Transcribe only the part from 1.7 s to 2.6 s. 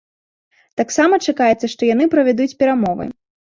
што яны правядуць